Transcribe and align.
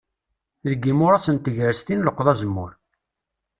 Deg 0.69 0.79
yimuras 0.87 1.25
n 1.35 1.37
tegrest 1.37 1.87
i 1.93 1.95
nleqqeḍ 1.95 2.27
azemmur. 2.33 2.71